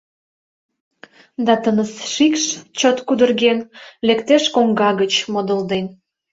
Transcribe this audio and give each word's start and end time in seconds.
Да 1.45 1.53
тыныс 1.63 1.91
шикш, 2.13 2.43
чот 2.79 2.97
кудырген, 3.07 3.59
Лектеш 4.07 4.43
коҥга 4.55 4.89
гыч, 5.01 5.13
модылден. 5.33 5.85